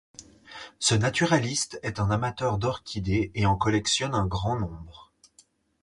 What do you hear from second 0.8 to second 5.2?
naturaliste est un amateur d’orchidées et en collectionne un grand nombre.